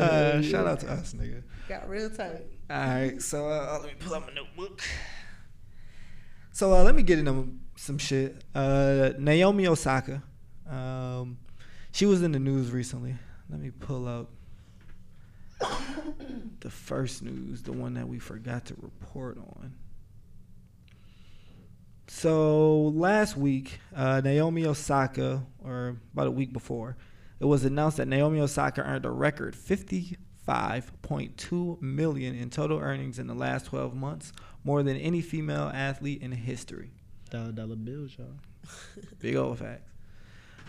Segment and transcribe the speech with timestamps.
[0.00, 1.42] uh, shout out to us, nigga.
[1.68, 2.44] Got real tight.
[2.70, 4.82] All right, so uh, let me pull up my notebook.
[6.52, 8.42] So uh, let me get into some shit.
[8.54, 10.22] Uh, Naomi Osaka,
[10.68, 11.38] um,
[11.92, 13.14] she was in the news recently.
[13.50, 14.30] Let me pull up
[16.60, 19.74] the first news, the one that we forgot to report on.
[22.08, 26.96] So last week, uh, Naomi Osaka, or about a week before,
[27.40, 33.26] it was announced that Naomi Osaka earned a record 55.2 million in total earnings in
[33.26, 34.32] the last 12 months,
[34.64, 36.92] more than any female athlete in history.
[37.30, 38.28] Dollar dollar bills, y'all.
[39.20, 39.92] Big old facts.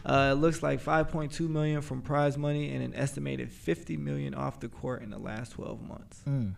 [0.05, 4.59] Uh, it looks like 5.2 million from prize money and an estimated 50 million off
[4.59, 6.21] the court in the last 12 months.
[6.27, 6.55] Mm.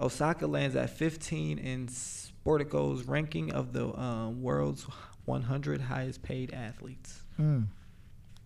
[0.00, 4.86] Osaka lands at 15 in Sportico's ranking of the um, world's
[5.24, 7.22] 100 highest paid athletes.
[7.38, 7.66] Mm.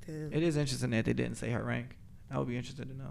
[0.09, 0.33] Damn.
[0.33, 1.97] It is interesting that they didn't say her rank.
[2.31, 3.11] I would be interested to know.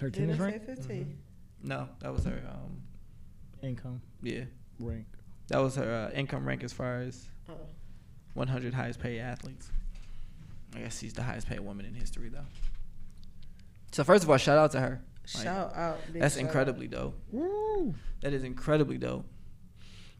[0.00, 1.18] Her Didn't tennis it say rank, 15?
[1.62, 2.42] No, that was her.
[2.50, 2.82] Um,
[3.62, 4.42] income yeah,
[4.80, 5.06] rank.
[5.48, 7.54] that was her uh, income rank as far as Oh.
[8.34, 9.70] 100 highest paid athletes.
[10.74, 12.44] I guess she's the highest paid woman in history, though.
[13.92, 15.00] So first of all, shout out to her.
[15.36, 15.98] Like, Shout out.
[16.12, 16.46] big That's shout out.
[16.48, 17.16] incredibly dope.
[17.30, 17.94] Woo!
[18.22, 19.24] That is incredibly dope.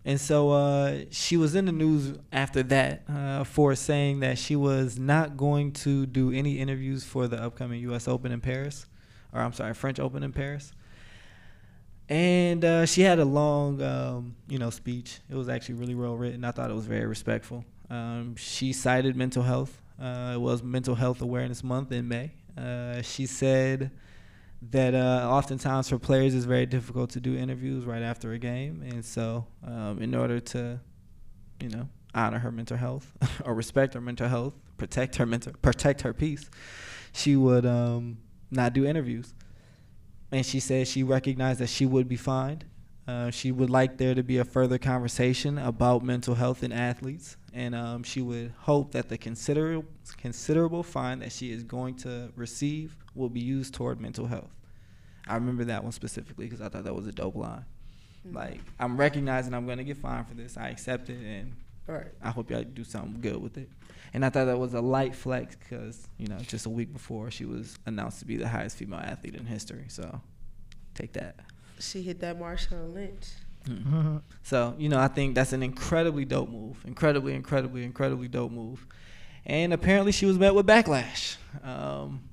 [0.05, 4.55] And so uh, she was in the news after that uh, for saying that she
[4.55, 8.07] was not going to do any interviews for the upcoming U.S.
[8.07, 8.87] Open in Paris,
[9.33, 10.73] or I'm sorry, French Open in Paris.
[12.09, 15.21] And uh, she had a long, um, you know, speech.
[15.31, 16.45] It was actually really well written.
[16.45, 17.65] I thought it was very respectful.
[17.89, 19.81] Um, she cited mental health.
[20.01, 22.33] Uh, it was Mental Health Awareness Month in May.
[22.59, 23.91] Uh, she said
[24.71, 28.83] that uh, oftentimes for players it's very difficult to do interviews right after a game,
[28.83, 30.81] and so um, in order to,
[31.61, 33.13] you know, honor her mental health
[33.45, 36.49] or respect her mental health, protect her mental, protect her peace,
[37.13, 38.19] she would um,
[38.51, 39.35] not do interviews.
[40.33, 42.65] And she said she recognized that she would be fined.
[43.07, 47.37] Uh, she would like there to be a further conversation about mental health in athletes,
[47.53, 49.85] and um, she would hope that the considerable
[50.17, 54.51] considerable fine that she is going to receive will be used toward mental health.
[55.27, 57.67] I remember that one specifically because I thought that was a dope line.
[58.27, 58.35] Mhm.
[58.35, 60.57] Like I'm recognizing I'm going to get fined for this.
[60.57, 61.53] I accept it, and
[61.87, 62.07] Right.
[62.23, 63.69] I hope y'all do something good with it.
[64.15, 67.31] And I thought that was a light flex because you know just a week before
[67.31, 69.85] she was announced to be the highest female athlete in history.
[69.89, 70.23] So
[70.95, 71.37] take that.
[71.81, 73.27] She hit that Marshawn Lynch.
[73.69, 74.23] Mm.
[74.43, 76.77] So, you know, I think that's an incredibly dope move.
[76.87, 78.87] Incredibly, incredibly, incredibly dope move.
[79.47, 81.37] And apparently she was met with backlash.
[81.63, 82.29] Um,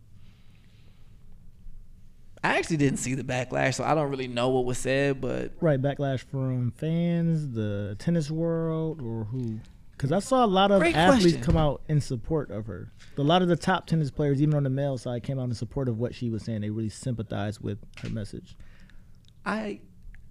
[2.43, 5.53] I actually didn't see the backlash, so I don't really know what was said, but
[5.61, 9.59] Right, backlash from fans, the tennis world, or who?
[9.91, 11.43] Because I saw a lot of Great athletes question.
[11.43, 12.91] come out in support of her.
[13.17, 15.53] A lot of the top tennis players, even on the male side, came out in
[15.53, 16.61] support of what she was saying.
[16.61, 18.57] They really sympathized with her message.
[19.51, 19.79] I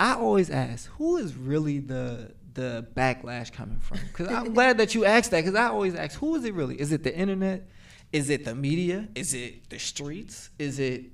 [0.00, 3.98] I always ask, who is really the the backlash coming from?
[4.08, 5.42] Because I'm glad that you asked that.
[5.44, 6.80] Because I always ask, who is it really?
[6.80, 7.68] Is it the internet?
[8.12, 9.08] Is it the media?
[9.14, 10.50] Is it the streets?
[10.58, 11.04] Is it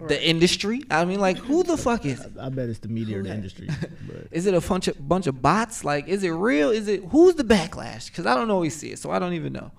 [0.00, 0.82] the industry?
[0.90, 2.20] I mean, like, who the fuck is?
[2.40, 3.68] I, I bet it's the media or the industry.
[4.08, 5.84] But Is it a bunch of bunch of bots?
[5.84, 6.70] Like, is it real?
[6.70, 8.06] Is it who's the backlash?
[8.06, 9.70] Because I don't always see it, so I don't even know.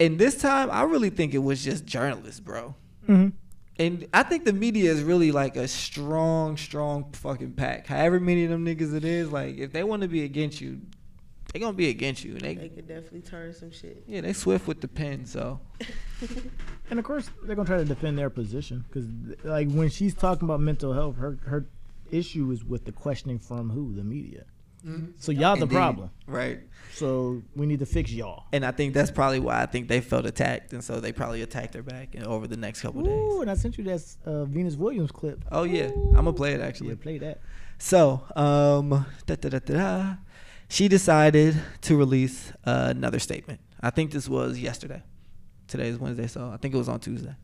[0.00, 2.74] And this time, I really think it was just journalists, bro.
[3.08, 3.32] Mhm.
[3.78, 7.86] And I think the media is really like a strong, strong fucking pack.
[7.86, 10.80] However many of them niggas it is, like if they want to be against you,
[11.52, 12.32] they gonna be against you.
[12.32, 14.04] And They they, could definitely turn some shit.
[14.06, 15.26] yeah, they swift with the pen.
[15.26, 15.60] So
[16.90, 19.06] and of course, they're gonna try to defend their position because,
[19.44, 21.66] like, when she's talking about mental health, her her
[22.10, 24.44] issue is with the questioning from who the media.
[25.18, 25.74] So y'all the Indeed.
[25.76, 26.10] problem.
[26.26, 26.60] right.
[26.94, 28.44] So we need to fix y'all.
[28.52, 31.40] And I think that's probably why I think they felt attacked, and so they probably
[31.40, 33.40] attacked her back and over the next couple Ooh, days.
[33.42, 35.42] and I sent you that uh, Venus Williams clip.
[35.50, 36.08] Oh yeah, Ooh.
[36.10, 36.90] I'm gonna play it actually.
[36.90, 37.40] Yeah, play that.
[37.78, 40.14] So, um, da, da, da, da, da.
[40.68, 43.60] she decided to release uh, another statement.
[43.80, 45.02] I think this was yesterday.
[45.68, 47.34] Today is Wednesday, so I think it was on Tuesday.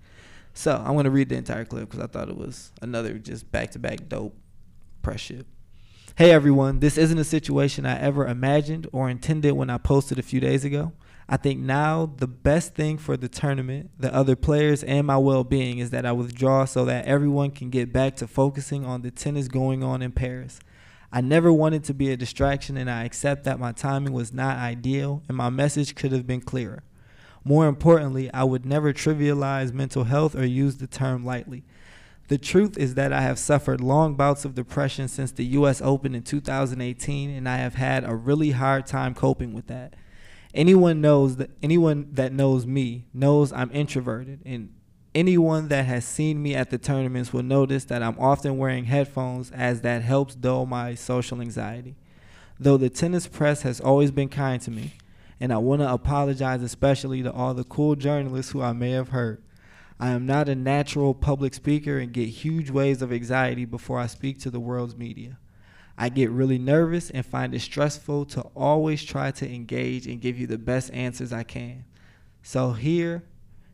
[0.53, 4.09] So I'm gonna read the entire clip because I thought it was another just back-to-back
[4.09, 4.37] dope
[5.03, 5.47] press shit.
[6.19, 10.23] Hey everyone, this isn't a situation I ever imagined or intended when I posted a
[10.25, 10.91] few days ago.
[11.29, 15.45] I think now the best thing for the tournament, the other players, and my well
[15.45, 19.13] being is that I withdraw so that everyone can get back to focusing on the
[19.13, 20.59] tennis going on in Paris.
[21.13, 24.57] I never wanted to be a distraction, and I accept that my timing was not
[24.57, 26.83] ideal and my message could have been clearer.
[27.45, 31.63] More importantly, I would never trivialize mental health or use the term lightly.
[32.29, 36.15] The truth is that I have suffered long bouts of depression since the US Open
[36.15, 39.95] in 2018, and I have had a really hard time coping with that.
[40.55, 44.75] Anyone knows that anyone that knows me knows I'm introverted and
[45.15, 49.51] anyone that has seen me at the tournaments will notice that I'm often wearing headphones
[49.51, 51.97] as that helps dull my social anxiety.
[52.61, 54.95] Though the tennis press has always been kind to me,
[55.41, 59.11] and I want to apologize especially to all the cool journalists who I may have
[59.11, 59.43] hurt.
[60.01, 64.07] I am not a natural public speaker and get huge waves of anxiety before I
[64.07, 65.39] speak to the world's media.
[65.97, 70.39] I get really nervous and find it stressful to always try to engage and give
[70.39, 71.85] you the best answers I can.
[72.43, 73.25] So here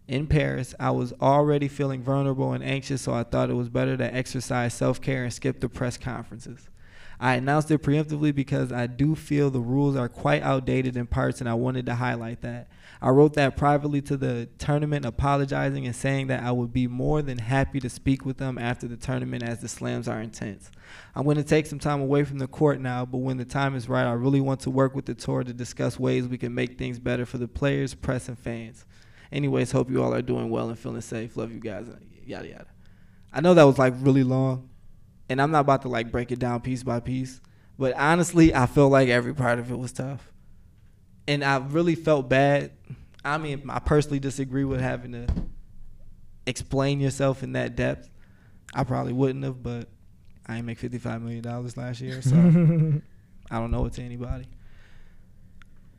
[0.08, 3.98] in Paris, I was already feeling vulnerable and anxious, so I thought it was better
[3.98, 6.70] to exercise self care and skip the press conferences.
[7.20, 11.40] I announced it preemptively because I do feel the rules are quite outdated in parts,
[11.40, 12.68] and I wanted to highlight that.
[13.00, 17.22] I wrote that privately to the tournament, apologizing and saying that I would be more
[17.22, 20.70] than happy to speak with them after the tournament as the slams are intense.
[21.14, 23.74] I'm going to take some time away from the court now, but when the time
[23.76, 26.54] is right, I really want to work with the tour to discuss ways we can
[26.54, 28.86] make things better for the players, press, and fans.
[29.30, 31.36] Anyways, hope you all are doing well and feeling safe.
[31.36, 31.88] Love you guys.
[32.24, 32.66] Yada yada.
[33.32, 34.70] I know that was like really long,
[35.28, 37.40] and I'm not about to like break it down piece by piece,
[37.78, 40.32] but honestly, I feel like every part of it was tough
[41.26, 42.72] and I really felt bad.
[43.24, 45.26] I mean, I personally disagree with having to
[46.46, 48.10] explain yourself in that depth.
[48.74, 49.88] I probably wouldn't have, but
[50.46, 52.36] I didn't make fifty five million dollars last year, so
[53.50, 54.46] I don't know it to anybody.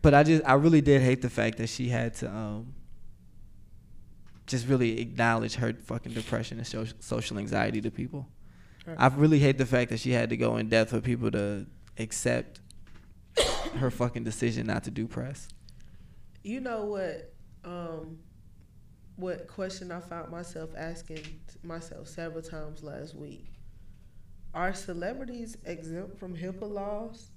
[0.02, 2.76] But I just, I really did hate the fact that she had to um,
[4.46, 8.28] just really acknowledge her fucking depression and social anxiety to people.
[8.86, 8.98] Right.
[9.00, 11.66] I really hate the fact that she had to go in depth for people to
[11.98, 12.60] accept
[13.78, 15.48] her fucking decision not to do press.
[16.44, 17.34] You know what?
[17.64, 18.20] Um,
[19.16, 23.48] what question I found myself asking myself several times last week?
[24.54, 27.32] Are celebrities exempt from HIPAA laws?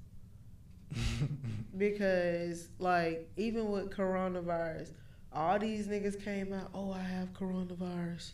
[1.76, 4.92] because like even with coronavirus,
[5.32, 6.70] all these niggas came out.
[6.74, 8.32] Oh, I have coronavirus.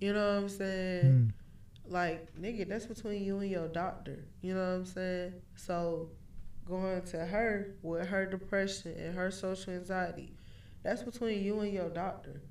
[0.00, 1.04] You know what I'm saying?
[1.04, 1.32] Mm.
[1.90, 4.24] Like nigga, that's between you and your doctor.
[4.42, 5.34] You know what I'm saying?
[5.56, 6.10] So
[6.64, 10.32] going to her with her depression and her social anxiety,
[10.84, 12.42] that's between you and your doctor.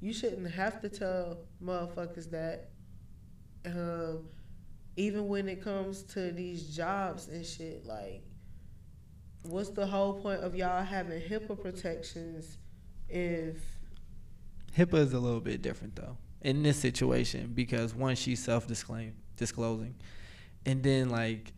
[0.00, 2.70] You shouldn't have to tell motherfuckers that.
[3.66, 4.28] Um,
[4.96, 8.22] even when it comes to these jobs and shit, like,
[9.42, 12.58] what's the whole point of y'all having HIPAA protections
[13.08, 13.56] if
[14.76, 19.94] HIPAA is a little bit different though in this situation because one, she's self disclosing,
[20.64, 21.52] and then like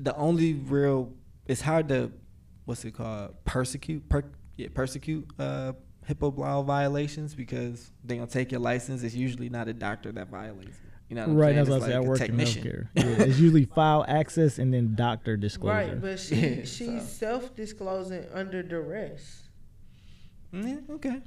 [0.00, 1.12] the only real
[1.46, 2.10] it's hard to
[2.64, 4.24] what's it called persecute per,
[4.56, 5.72] yeah, persecute uh,
[6.08, 9.02] HIPAA law violations because they gonna take your license.
[9.02, 10.92] It's usually not a doctor that violates it.
[11.08, 11.56] You know what I'm right, saying?
[11.56, 11.94] that's It's what I say.
[11.94, 12.88] I like a work in healthcare.
[12.94, 15.74] Yeah, it's usually file access and then doctor disclosure.
[15.74, 16.98] right, but she Yeah, she's so.
[17.00, 19.44] self disclosing under duress.
[20.52, 21.22] Yeah, okay.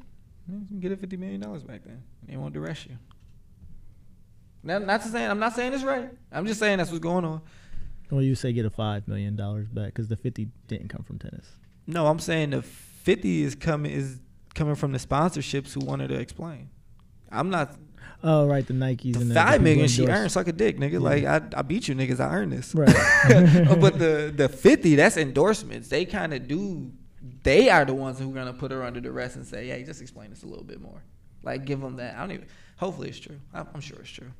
[0.49, 2.03] You can Get it fifty million dollars back then.
[2.27, 2.97] They won't arrest you.
[4.63, 6.09] Now, not to say I'm not saying it's right.
[6.31, 7.41] I'm just saying that's what's going on.
[8.09, 11.19] Well, you say get a five million dollars back because the fifty didn't come from
[11.19, 11.47] tennis.
[11.87, 14.19] No, I'm saying the fifty is coming is
[14.53, 16.69] coming from the sponsorships who wanted to explain.
[17.31, 17.75] I'm not
[18.23, 20.93] Oh, right, the Nikes the and the five million she earned suck a dick, nigga.
[20.93, 20.99] Yeah.
[20.99, 22.75] Like I, I beat you niggas, I earned this.
[22.75, 22.93] Right.
[23.79, 25.87] but the the fifty, that's endorsements.
[25.89, 26.91] They kind of do.
[27.43, 30.01] They are the ones who are gonna put her under duress and say, "Hey, just
[30.01, 31.01] explain this a little bit more."
[31.43, 32.15] Like give them that.
[32.15, 32.47] I don't even.
[32.77, 33.39] Hopefully, it's true.
[33.53, 34.31] I'm, I'm sure it's true.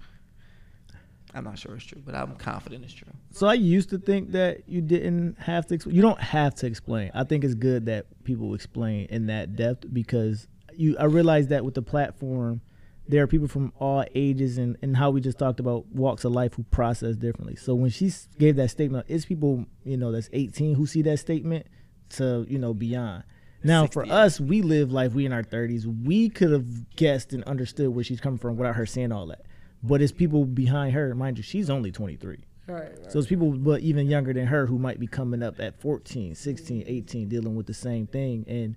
[1.34, 3.08] I'm not sure it's true, but I'm confident it's true.
[3.31, 5.79] So I used to think that you didn't have to.
[5.89, 7.12] You don't have to explain.
[7.13, 10.98] I think it's good that people explain in that depth because you.
[11.00, 12.62] I realize that with the platform,
[13.08, 16.34] there are people from all ages and and how we just talked about walks of
[16.34, 17.55] life who process differently.
[17.55, 21.17] So when she gave that statement, it's people you know that's 18 who see that
[21.17, 21.67] statement
[22.13, 23.24] to you know beyond.
[23.63, 25.13] Now for us, we live life.
[25.13, 25.86] We in our 30s.
[26.03, 29.46] We could have guessed and understood where she's coming from without her saying all that.
[29.84, 31.13] But it's people behind her.
[31.13, 32.38] Mind you, she's only 23.
[32.68, 33.12] Right, right.
[33.12, 36.36] So it's people but even younger than her who might be coming up at 14,
[36.36, 36.89] 16, mm-hmm.
[36.89, 38.75] 18 dealing with the same thing and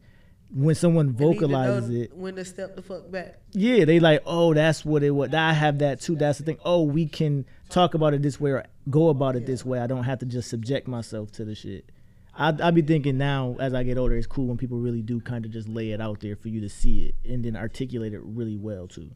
[0.54, 3.40] when someone They need to know vocalizes it, when to step the fuck back.
[3.52, 5.34] yeah, they like, "Oh, that's what it was.
[5.34, 6.14] I have that too.
[6.14, 6.58] That's the thing.
[6.64, 9.80] Oh, we can talk about it this way or go about it this way.
[9.80, 11.90] I don't have to just subject myself to the shit."
[12.36, 15.20] I I be thinking now as I get older, it's cool when people really do
[15.20, 18.12] kind of just lay it out there for you to see it and then articulate
[18.12, 19.10] it really well too.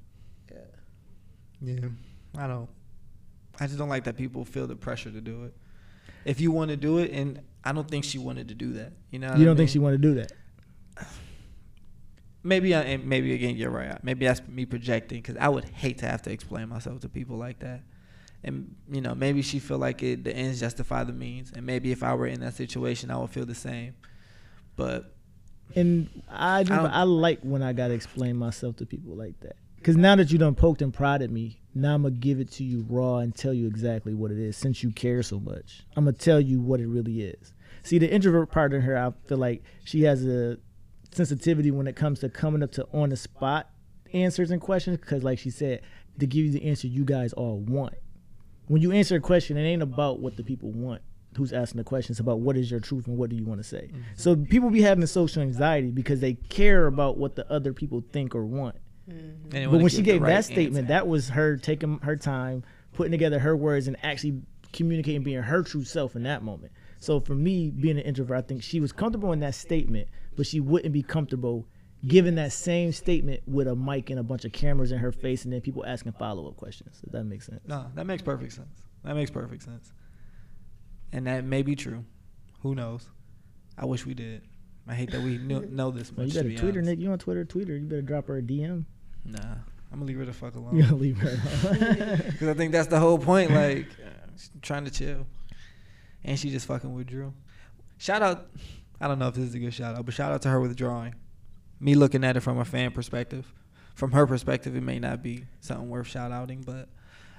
[0.50, 0.58] Yeah.
[1.60, 1.88] Yeah,
[2.36, 2.68] I don't.
[3.60, 5.54] I just don't like that people feel the pressure to do it.
[6.24, 8.92] If you want to do it, and I don't think she wanted to do that.
[9.10, 9.72] You know, what you don't think mean?
[9.72, 10.32] she wanted to do that?
[12.44, 14.02] Maybe, I, maybe again, you're right.
[14.04, 17.36] Maybe that's me projecting because I would hate to have to explain myself to people
[17.36, 17.82] like that.
[18.44, 21.90] And you know, maybe she feel like it, the ends justify the means, and maybe
[21.90, 23.94] if I were in that situation, I would feel the same.
[24.76, 25.12] But
[25.74, 29.56] And I do, I I like when I gotta explain myself to people like that.
[29.82, 32.64] Cause now that you done poked and prodded me, now I'm gonna give it to
[32.64, 34.56] you raw and tell you exactly what it is.
[34.56, 37.54] Since you care so much, I'm gonna tell you what it really is.
[37.82, 40.58] See, the introvert part in her, I feel like she has a
[41.12, 43.70] sensitivity when it comes to coming up to on the spot
[44.12, 44.98] answers and questions.
[45.04, 45.82] Cause like she said,
[46.18, 47.94] to give you the answer you guys all want.
[48.68, 51.02] When you answer a question, it ain't about what the people want.
[51.36, 52.12] Who's asking the question?
[52.12, 53.90] It's about what is your truth and what do you want to say.
[53.92, 54.00] Mm-hmm.
[54.16, 58.34] So people be having social anxiety because they care about what the other people think
[58.34, 58.76] or want.
[59.06, 60.88] and they But when she gave right that statement, answer.
[60.88, 64.40] that was her taking her time, putting together her words, and actually
[64.72, 66.72] communicating, being her true self in that moment.
[66.98, 70.46] So for me, being an introvert, I think she was comfortable in that statement, but
[70.46, 71.66] she wouldn't be comfortable
[72.06, 75.44] giving that same statement with a mic and a bunch of cameras in her face,
[75.44, 77.00] and then people asking follow up questions.
[77.04, 77.60] If that makes sense.
[77.66, 78.82] No, that makes perfect sense.
[79.04, 79.92] That makes perfect sense.
[81.12, 82.04] And that may be true.
[82.62, 83.08] Who knows?
[83.76, 84.42] I wish we did.
[84.86, 86.34] I hate that we knew, know this Well, much.
[86.34, 86.82] you to better be tweet her.
[86.82, 86.98] Nick.
[86.98, 87.44] You on Twitter?
[87.44, 87.76] Tweet her.
[87.76, 88.84] You better drop her a DM.
[89.24, 89.38] Nah,
[89.92, 90.76] I'm gonna leave her the fuck alone.
[90.76, 92.22] You gonna leave her alone.
[92.26, 93.50] Because I think that's the whole point.
[93.50, 94.10] Like, uh,
[94.62, 95.26] trying to chill,
[96.24, 97.32] and she just fucking withdrew.
[97.98, 98.48] Shout out.
[99.00, 100.60] I don't know if this is a good shout out, but shout out to her
[100.60, 101.14] withdrawing.
[101.80, 103.52] Me looking at it from a fan perspective,
[103.94, 106.88] from her perspective, it may not be something worth shout outing, but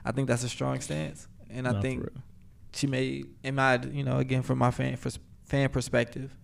[0.05, 2.07] I think that's a strong stance, and I Nah, think
[2.73, 4.97] she made, in my, you know, again from my fan
[5.45, 6.35] fan perspective,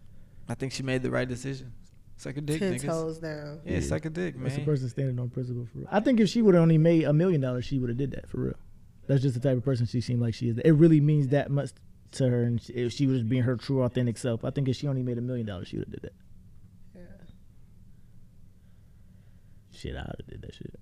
[0.50, 1.72] I think she made the right decision.
[2.18, 2.86] Suck a dick, Ten niggas.
[2.86, 3.60] toes down.
[3.66, 4.46] Yeah, suck a dick, man.
[4.46, 5.88] That's a person standing on principle for real.
[5.92, 8.12] I think if she would have only made a million dollars, she would have did
[8.12, 8.56] that for real.
[9.08, 10.58] That's just the type of person she seemed like she is.
[10.60, 11.72] It really means that much
[12.14, 14.88] to her, and if she was being her true, authentic self, I think if she
[14.88, 16.14] only made a million dollars, she would have did that.
[16.96, 17.02] Yeah.
[19.86, 20.74] Shit, I would have did that shit.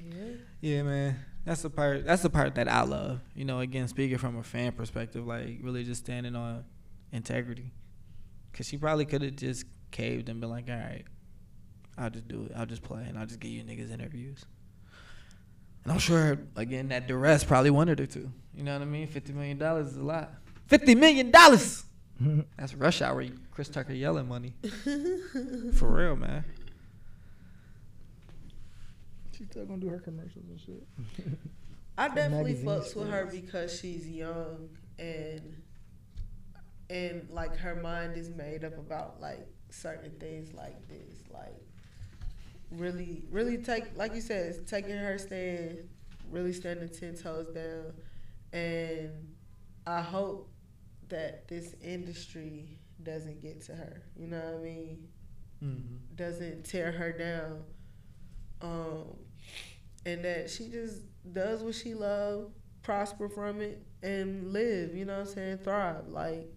[0.02, 0.32] yeah.
[0.62, 1.20] Yeah, man.
[1.44, 2.06] That's the part.
[2.06, 3.20] That's the part that I love.
[3.34, 6.64] You know, again, speaking from a fan perspective, like really just standing on
[7.12, 7.74] integrity.
[8.54, 11.04] Cause she probably could have just caved and been like, "All right,
[11.98, 12.52] I'll just do it.
[12.56, 14.46] I'll just play, and I'll just give you niggas interviews."
[15.84, 18.32] And I'm sure, again, that duress probably wanted her to.
[18.54, 19.08] You know what I mean?
[19.08, 20.32] Fifty million dollars is a lot.
[20.68, 21.84] Fifty million dollars.
[22.56, 23.24] That's rush hour.
[23.50, 24.54] Chris Tucker yelling money.
[25.74, 26.44] For real, man.
[29.36, 30.86] She's still gonna do her commercials and shit.
[31.98, 34.68] I definitely magazine fucks with her because she's young
[34.98, 35.62] and
[36.88, 41.18] and like her mind is made up about like certain things like this.
[41.32, 41.56] Like
[42.70, 45.88] really really take like you said, it's taking her stand,
[46.30, 47.92] really standing ten toes down.
[48.52, 49.10] And
[49.86, 50.48] I hope
[51.08, 54.02] that this industry doesn't get to her.
[54.16, 55.08] You know what I mean?
[55.64, 56.14] Mm-hmm.
[56.16, 57.62] doesn't tear her down.
[58.60, 59.16] Um,
[60.04, 62.50] and that she just does what she loves,
[62.82, 65.58] prosper from it, and live, you know what I'm saying?
[65.58, 66.08] Thrive.
[66.08, 66.52] Like,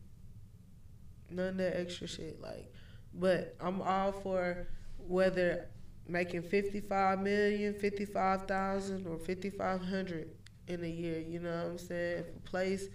[1.30, 2.42] none of that extra shit.
[2.42, 2.74] Like,
[3.14, 5.70] but I'm all for whether
[6.08, 10.30] making 55 million, 55,000, or 5,500
[10.68, 12.20] in a year, you know what I'm saying?
[12.20, 12.90] If a place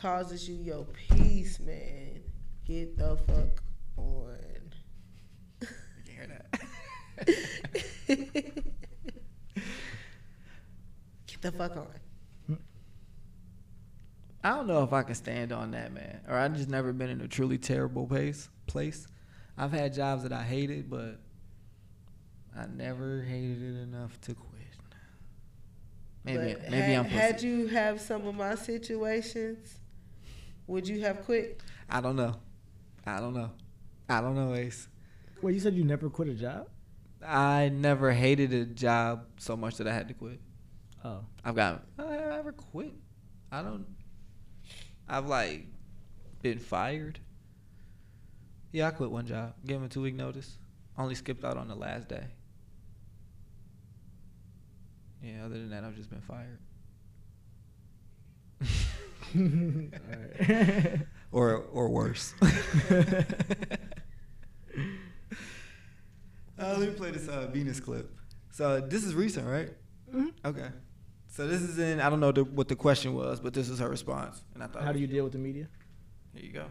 [0.00, 2.20] causes you your peace, man,
[2.64, 3.62] get the fuck
[3.96, 4.36] on.
[5.60, 5.68] You
[6.04, 6.60] can hear that?
[11.26, 12.58] Get the fuck on.
[14.44, 16.20] I don't know if I can stand on that, man.
[16.28, 18.48] Or I've just never been in a truly terrible place.
[18.68, 19.08] Place.
[19.58, 21.18] I've had jobs that I hated, but
[22.56, 24.52] I never hated it enough to quit.
[26.24, 27.04] Maybe, But maybe had, I'm.
[27.06, 27.48] had pussy.
[27.48, 29.78] you have some of my situations,
[30.66, 31.60] would you have quit?
[31.88, 32.36] I don't know.
[33.06, 33.50] I don't know.
[34.08, 34.88] I don't know, Ace.
[35.42, 36.68] Wait, you said you never quit a job?
[37.24, 40.40] I never hated a job so much that I had to quit.
[41.04, 41.84] Oh, I've got.
[41.98, 42.94] I ever quit.
[43.50, 43.86] I don't.
[45.08, 45.66] I've like
[46.42, 47.20] been fired.
[48.72, 49.54] Yeah, I quit one job.
[49.64, 50.58] Gave him a two week notice.
[50.98, 52.24] Only skipped out on the last day.
[55.22, 56.58] Yeah, other than that, I've just been fired.
[61.32, 62.34] Or or worse.
[66.58, 68.10] Uh, let me play this uh, Venus clip.
[68.50, 69.70] So this is recent, right?
[70.10, 70.32] Mhm.
[70.44, 70.68] Okay.
[71.28, 72.00] So this is in.
[72.00, 74.66] I don't know the, what the question was, but this is her response, and I
[74.68, 74.82] thought.
[74.82, 75.68] How do you deal with the media?
[76.32, 76.64] Here you go.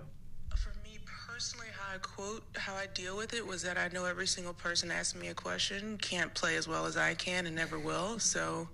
[0.56, 4.04] For me personally, how I quote, how I deal with it was that I know
[4.04, 7.56] every single person asking me a question can't play as well as I can and
[7.56, 8.20] never will.
[8.20, 8.68] So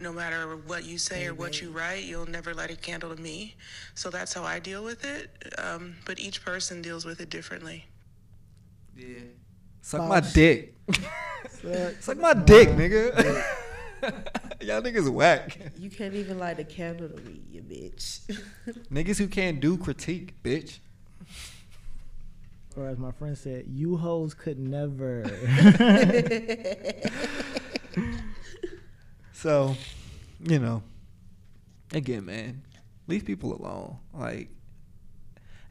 [0.00, 3.22] no matter what you say or what you write, you'll never light a candle to
[3.22, 3.54] me.
[3.94, 5.30] So that's how I deal with it.
[5.58, 7.84] Um, but each person deals with it differently.
[8.96, 9.20] Yeah.
[9.80, 10.08] Suck Boss.
[10.08, 10.74] my dick.
[11.50, 13.44] Suck Suck my dick, nigga.
[14.60, 15.56] Y'all niggas whack.
[15.78, 18.22] You can't even light a candle to me, you bitch.
[18.92, 20.80] niggas who can't do critique, bitch.
[22.76, 25.24] Or as my friend said, you hoes could never.
[29.40, 29.74] So,
[30.42, 30.82] you know,
[31.94, 32.60] again, man,
[33.06, 33.96] leave people alone.
[34.12, 34.50] Like,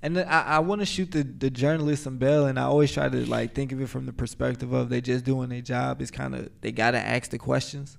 [0.02, 2.92] and then I, I want to shoot the, the journalist some bell, and I always
[2.92, 6.02] try to like think of it from the perspective of they just doing their job.
[6.02, 7.96] It's kind of they gotta ask the questions.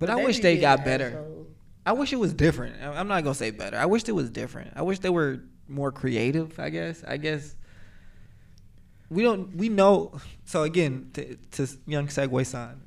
[0.00, 1.10] But, I wish they got better.
[1.10, 1.46] assholes.
[1.86, 2.82] I wish it was different.
[2.82, 3.76] I'm not gonna say better.
[3.76, 4.72] I wish it was different.
[4.74, 5.38] I wish they were
[5.70, 6.58] more creative.
[6.58, 7.04] I guess.
[7.06, 7.54] I guess
[9.08, 9.54] we don't.
[9.56, 10.12] We know.
[10.44, 12.80] So again, to, to young Segway sign,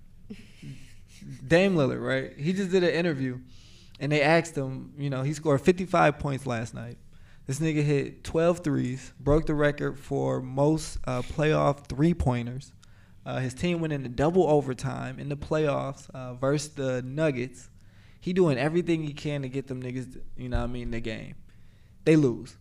[1.47, 2.37] Dame Lillard, right?
[2.37, 3.39] He just did an interview,
[3.99, 4.93] and they asked him.
[4.97, 6.97] You know, he scored 55 points last night.
[7.45, 12.71] This nigga hit 12 threes, broke the record for most uh, playoff three pointers.
[13.25, 17.69] Uh, his team went into double overtime in the playoffs uh, versus the Nuggets.
[18.21, 21.35] He doing everything he can to get them niggas, you know I mean, the game.
[22.05, 22.55] They lose.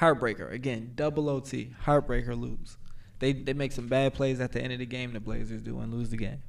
[0.00, 0.52] Heartbreaker.
[0.52, 1.72] Again, double OT.
[1.84, 2.76] Heartbreaker lose.
[3.18, 5.78] They they make some bad plays at the end of the game, the Blazers do,
[5.80, 6.42] and lose the game.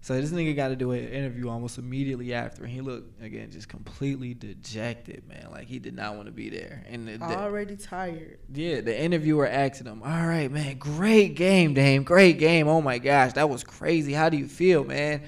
[0.00, 2.62] So this nigga got to do an interview almost immediately after.
[2.62, 5.48] And he looked, again, just completely dejected, man.
[5.50, 6.84] Like he did not want to be there.
[6.88, 8.38] And the, the- Already tired.
[8.54, 12.68] yeah, the interviewer asking him, "All right, man, great game, Dame, great game.
[12.68, 14.12] Oh my gosh, that was crazy.
[14.12, 15.22] How do you feel, man?"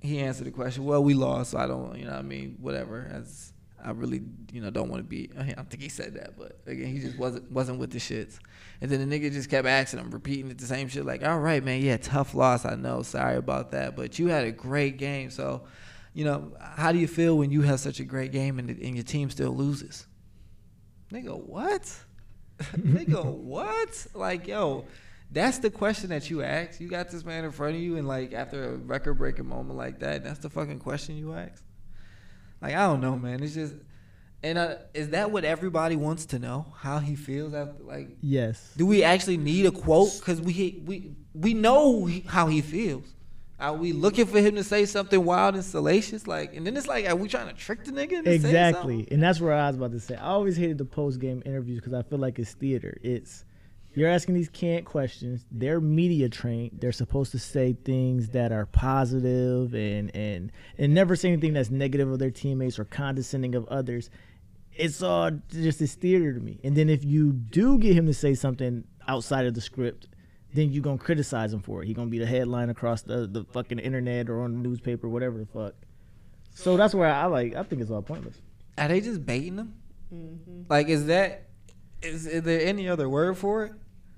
[0.00, 2.56] He answered the question, "Well, we lost, so I don't, you know, what I mean,
[2.60, 3.10] whatever.
[3.12, 3.52] As
[3.82, 5.30] I really, you know, don't want to be.
[5.38, 8.38] I don't think he said that, but again, he just wasn't wasn't with the shits.
[8.80, 11.38] And then the nigga just kept asking him, repeating it the same shit, like, "All
[11.38, 12.64] right, man, yeah, tough loss.
[12.64, 13.02] I know.
[13.02, 15.30] Sorry about that, but you had a great game.
[15.30, 15.64] So,
[16.14, 18.94] you know, how do you feel when you have such a great game and, and
[18.94, 20.06] your team still loses?"
[21.12, 21.94] Nigga, what?
[22.76, 24.06] Nigga, what?
[24.14, 24.86] Like, yo,
[25.30, 26.80] that's the question that you ask.
[26.80, 29.76] You got this man in front of you, and like after a record breaking moment
[29.76, 31.62] like that, that's the fucking question you ask.
[32.60, 33.42] Like, I don't know, man.
[33.42, 33.74] It's just,
[34.42, 36.72] and uh, is that what everybody wants to know?
[36.78, 38.72] How he feels after, like, yes.
[38.76, 40.12] do we actually need a quote?
[40.18, 43.04] Because we we we know how he feels.
[43.58, 46.26] Are we looking for him to say something wild and salacious?
[46.26, 48.26] Like, and then it's like, are we trying to trick the nigga?
[48.26, 50.14] Exactly, and that's where I was about to say.
[50.14, 52.98] I always hated the post game interviews because I feel like it's theater.
[53.02, 53.45] It's
[53.96, 55.46] you're asking these canned questions.
[55.50, 56.80] They're media trained.
[56.80, 61.70] They're supposed to say things that are positive and and and never say anything that's
[61.70, 64.10] negative of their teammates or condescending of others.
[64.74, 66.60] It's all just this theater to me.
[66.62, 70.08] And then if you do get him to say something outside of the script,
[70.52, 71.86] then you're gonna criticize him for it.
[71.86, 75.38] He gonna be the headline across the, the fucking internet or on the newspaper, whatever
[75.38, 75.74] the fuck.
[76.54, 77.54] So that's where I like.
[77.54, 78.42] I think it's all pointless.
[78.76, 79.74] Are they just baiting him?
[80.12, 80.62] Mm-hmm.
[80.68, 81.48] Like, is that
[82.02, 83.72] is, is there any other word for it?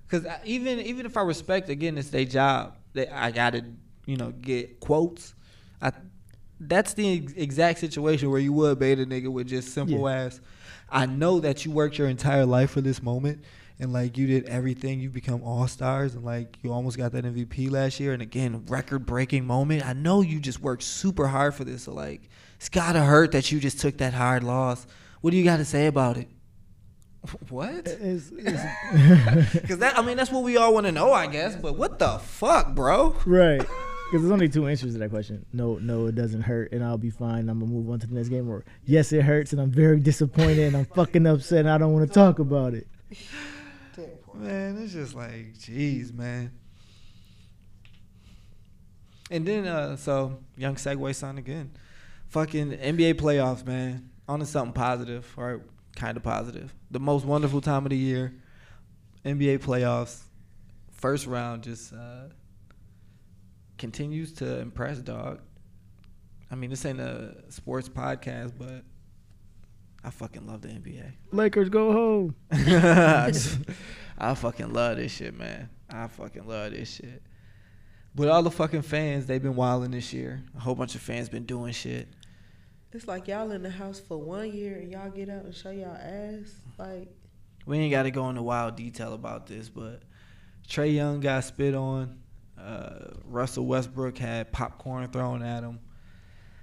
[0.09, 2.77] Because even even if I respect again, it's their job.
[2.95, 3.65] That I gotta
[4.07, 5.35] you know get quotes.
[5.83, 5.93] I
[6.61, 10.41] that's the ex- exact situation where you would bait a nigga with just simple ass.
[10.91, 13.45] I know that you worked your entire life for this moment.
[13.81, 17.25] And like you did everything, you become all stars, and like you almost got that
[17.25, 18.13] MVP last year.
[18.13, 19.87] And again, record breaking moment.
[19.87, 21.85] I know you just worked super hard for this.
[21.85, 24.85] So like, it's gotta hurt that you just took that hard loss.
[25.21, 26.29] What do you got to say about it?
[27.49, 27.87] What?
[27.87, 31.57] It's, it's, Because that, I mean, that's what we all want to know, I guess.
[31.57, 33.17] But what the fuck, bro?
[33.27, 33.65] right.
[34.11, 35.45] Because there's only two answers to that question.
[35.53, 37.51] No, no, it doesn't hurt, and I'll be fine.
[37.51, 38.49] I'm gonna move on to the next game.
[38.49, 41.93] Or yes, it hurts, and I'm very disappointed, and I'm fucking upset, and I don't
[41.93, 42.87] want to talk about it.
[44.33, 46.53] Man, it's just like, jeez, man.
[49.31, 51.73] And then, uh, so young segue son again,
[52.29, 54.09] fucking NBA playoffs, man.
[54.27, 55.61] On to something positive, or
[55.99, 56.73] kind of positive.
[56.93, 58.33] The most wonderful time of the year,
[59.25, 60.23] NBA playoffs.
[60.93, 62.29] First round just uh,
[63.77, 65.41] continues to impress, dog.
[66.51, 68.85] I mean, this ain't a sports podcast, but
[70.05, 71.13] I fucking love the NBA.
[71.33, 72.35] Lakers go home.
[72.51, 73.59] I, just-
[74.19, 75.69] I fucking love this shit, man.
[75.91, 77.23] I fucking love this shit.
[78.15, 80.43] But all the fucking fans, they've been wilding this year.
[80.57, 82.09] A whole bunch of fans been doing shit.
[82.93, 85.71] It's like y'all in the house for one year and y'all get out and show
[85.71, 86.55] y'all ass.
[86.79, 87.09] Like,
[87.67, 90.03] We ain't got to go into wild detail about this, but
[90.67, 92.19] Trae Young got spit on.
[92.59, 95.81] Uh, Russell Westbrook had popcorn thrown at him.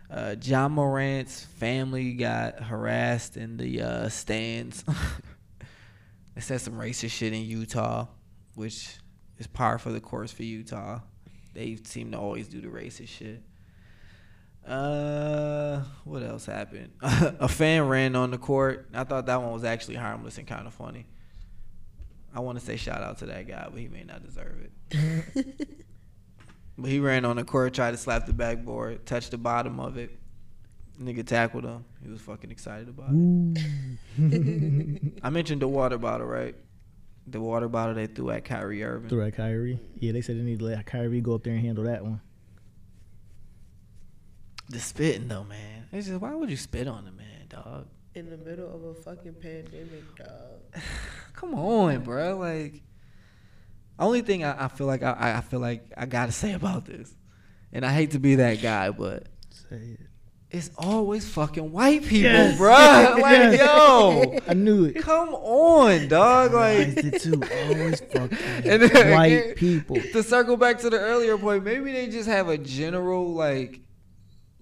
[0.09, 4.83] Uh, Ja Morant's family got harassed in the uh, stands.
[6.35, 8.07] they said some racist shit in Utah,
[8.55, 8.97] which
[9.37, 11.01] is par for the course for Utah.
[11.53, 13.43] They seem to always do the racist shit.
[14.65, 16.91] Uh, what else happened?
[17.01, 18.89] a fan ran on the court.
[18.93, 21.05] I thought that one was actually harmless and kind of funny.
[22.33, 25.75] I want to say shout out to that guy, but he may not deserve it.
[26.77, 29.97] But he ran on the court, tried to slap the backboard, touched the bottom of
[29.97, 30.11] it.
[31.01, 31.85] Nigga tackled him.
[32.03, 35.13] He was fucking excited about it.
[35.23, 36.55] I mentioned the water bottle, right?
[37.27, 39.09] The water bottle they threw at Kyrie Irving.
[39.09, 39.79] Threw at Kyrie.
[39.99, 42.21] Yeah, they said they need to let Kyrie go up there and handle that one.
[44.69, 45.87] The spitting though, man.
[45.91, 47.87] It's just why would you spit on the man, dog?
[48.15, 50.61] In the middle of a fucking pandemic, dog.
[51.33, 52.37] Come on, bro.
[52.37, 52.81] Like,
[53.99, 57.13] only thing I, I feel like I, I feel like I gotta say about this,
[57.73, 59.27] and I hate to be that guy, but
[59.69, 59.99] Say it.
[60.49, 62.57] it's always fucking white people, Yes.
[62.57, 62.71] bro.
[63.21, 63.59] Like, Yes.
[63.59, 64.95] yo, I knew it.
[65.01, 66.53] come on, dog.
[66.53, 67.41] Like, it too.
[67.67, 69.97] Always fucking And then white people.
[69.97, 73.81] to circle back to the earlier point, maybe they just have a general like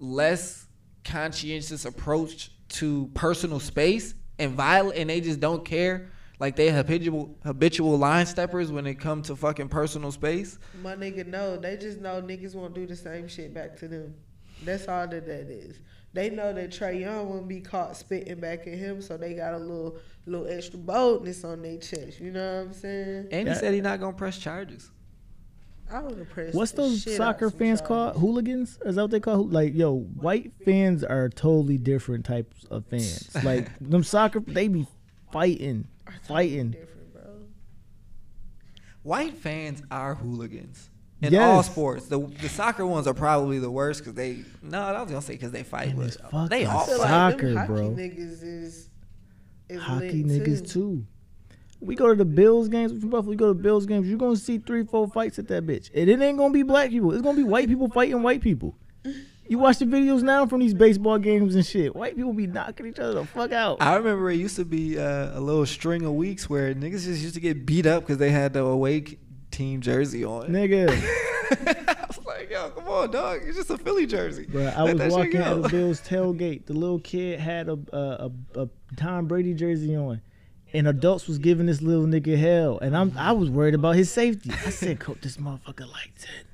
[0.04, 0.66] less
[1.04, 6.10] conscientious approach to personal space and violent, and they just don't care.
[6.40, 10.58] Like they habitual habitual line steppers when it comes to fucking personal space.
[10.82, 11.56] My nigga know.
[11.56, 14.14] They just know niggas won't do the same shit back to them.
[14.62, 15.78] That's all that that is.
[16.12, 19.54] They know that Trae Young won't be caught spitting back at him, so they got
[19.54, 22.20] a little little extra boldness on their chest.
[22.20, 23.28] You know what I'm saying?
[23.30, 23.60] And he Yeah.
[23.60, 24.90] said he's not gonna press charges.
[25.90, 26.54] I would have pressed.
[26.56, 28.16] What's those soccer fans called?
[28.16, 28.78] Hooligans?
[28.84, 29.44] Is that what they call?
[29.46, 33.30] Like, yo, white fans are totally different types of fans.
[33.44, 34.86] Like them soccer, they be
[35.32, 35.86] fighting,
[36.22, 36.70] fighting.
[36.70, 37.22] Different, bro.
[39.02, 40.88] White fans are hooligans
[41.20, 41.42] in Yes.
[41.42, 42.06] all sports.
[42.06, 44.44] The the soccer ones are probably the worst because they.
[44.62, 46.98] No, I was gonna say because they fight, And but they all I fight.
[46.98, 47.90] like them Soccer, hockey bro.
[47.90, 48.88] niggas is,
[49.68, 51.06] is Hockey lit niggas too.
[51.84, 52.92] We go to the Bills games.
[52.92, 53.30] We from Buffalo.
[53.30, 54.08] We go to the Bills games.
[54.08, 56.90] You're gonna see three, four fights at that bitch, and it ain't gonna be black
[56.90, 57.12] people.
[57.12, 58.76] It's gonna be white people fighting white people.
[59.46, 61.94] You watch the videos now from these baseball games and shit.
[61.94, 63.76] White people be knocking each other the fuck out.
[63.82, 67.20] I remember it used to be uh, a little string of weeks where niggas just
[67.22, 69.18] used to get beat up because they had the away c-
[69.50, 70.48] team jersey on.
[70.48, 70.88] Nigga,
[71.50, 73.40] I was like, yo, come on, dog.
[73.44, 74.46] It's just a Philly jersey.
[74.46, 76.64] bro, I Let was walking at the Bills tailgate.
[76.64, 80.22] The little kid had a a, a a Tom Brady jersey on,
[80.74, 84.10] and adults was giving this little nigga hell, and I'm I was worried about his
[84.10, 84.50] safety.
[84.50, 86.44] I said, "Coach, this motherfucker like ten.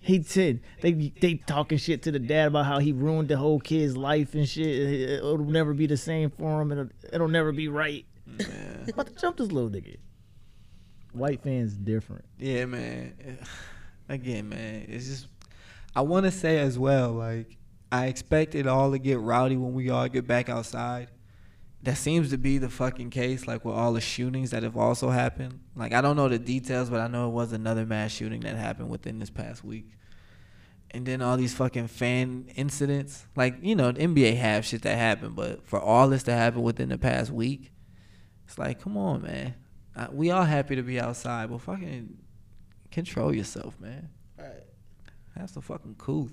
[0.00, 0.60] He ten.
[0.80, 4.34] They they talking shit to the dad about how he ruined the whole kid's life
[4.34, 4.66] and shit.
[4.66, 6.72] It'll never be the same for him.
[6.72, 8.06] It'll, it'll never be right.
[8.26, 8.86] Man.
[8.88, 9.96] About to jump this little nigga.
[11.12, 12.24] White fans different.
[12.38, 13.38] Yeah, man.
[14.08, 15.26] Again, man, it's just
[15.94, 17.58] I want to say as well, like
[17.92, 21.08] I expect it all to get rowdy when we all get back outside.
[21.82, 25.10] That seems to be the fucking case, like with all the shootings that have also
[25.10, 25.60] happened.
[25.76, 28.56] Like I don't know the details, but I know it was another mass shooting that
[28.56, 29.90] happened within this past week.
[30.90, 34.96] And then all these fucking fan incidents, like you know, the NBA have shit that
[34.96, 37.70] happened, but for all this to happen within the past week,
[38.46, 39.54] it's like, come on, man.
[39.94, 42.18] Uh, we all happy to be outside, but fucking
[42.90, 44.08] control yourself, man.
[44.38, 44.64] Right.
[45.38, 46.30] Have some fucking cool.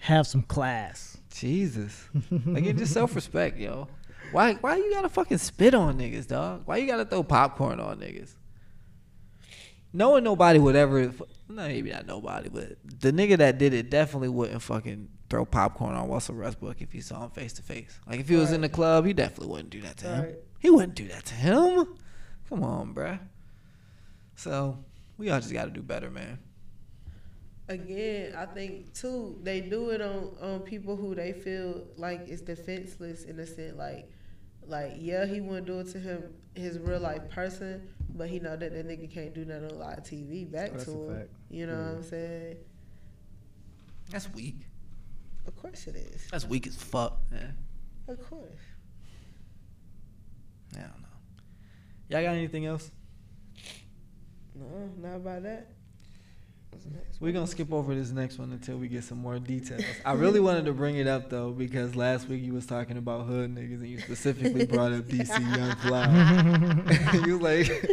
[0.00, 1.18] Have some class.
[1.34, 3.88] Jesus, like it's just self respect, yo.
[4.32, 6.62] Why why you gotta fucking spit on niggas, dog?
[6.66, 8.34] Why you gotta throw popcorn on niggas?
[9.92, 11.12] Knowing nobody would ever,
[11.48, 15.94] no, maybe not nobody, but the nigga that did it definitely wouldn't fucking throw popcorn
[15.94, 17.98] on Russell Westbrook if he saw him face to face.
[18.06, 20.24] Like if he was in the club, he definitely wouldn't do that to him.
[20.24, 20.34] Right.
[20.58, 21.96] He wouldn't do that to him.
[22.48, 23.18] Come on, bruh.
[24.34, 24.84] So
[25.16, 26.38] we all just gotta do better, man.
[27.68, 32.42] Again, I think too they do it on on people who they feel like is
[32.42, 33.76] defenseless in a sense.
[33.76, 34.08] Like,
[34.68, 38.56] like yeah, he wouldn't do it to him his real life person, but he know
[38.56, 41.16] that that nigga can't do nothing on live TV back That's to a him.
[41.16, 41.28] fact.
[41.50, 42.56] You know what I'm saying?
[44.10, 44.56] That's weak.
[45.46, 46.26] Of course it is.
[46.30, 47.56] That's weak as fuck, man.
[48.08, 48.50] Of course.
[50.74, 51.08] I don't know.
[52.08, 52.90] Y'all got anything else?
[54.54, 55.68] No, not about that.
[56.76, 59.38] What's the next We're gonna skip over this next one until we get some more
[59.38, 59.82] details.
[60.04, 63.24] I really wanted to bring it up though because last week you was talking about
[63.24, 67.24] hood niggas and you specifically brought up DC Young Fly.
[67.26, 67.90] you was like,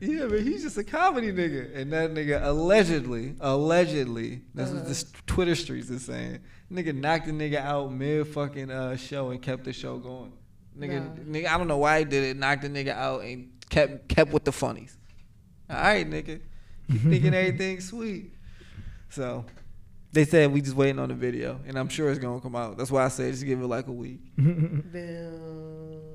[0.00, 5.04] yeah, but he's just a comedy nigga, and that nigga allegedly, allegedly, that's what the
[5.28, 6.40] Twitter streets is saying.
[6.72, 10.32] Nigga knocked the nigga out mid fucking uh, show and kept the show going.
[10.76, 11.38] Nigga, Nah.
[11.38, 12.36] nigga, I don't know why he did it.
[12.36, 14.98] Knocked the nigga out and kept kept with the funnies.
[15.70, 16.40] All right, nigga.
[16.92, 18.32] You thinking everything sweet.
[19.08, 19.44] So
[20.12, 22.76] they said we just waiting on the video, and I'm sure it's gonna come out.
[22.76, 24.20] That's why I said just give it like a week.
[24.36, 26.11] Damn.